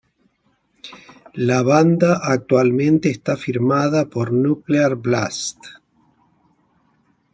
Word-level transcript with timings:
La 1.35 1.61
banda 1.61 2.21
actualmente 2.23 3.11
está 3.11 3.37
firmada 3.37 4.09
por 4.09 4.33
Nuclear 4.33 4.95
Blast. 4.95 5.63